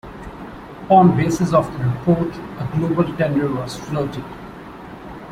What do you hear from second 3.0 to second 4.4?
tender was floated.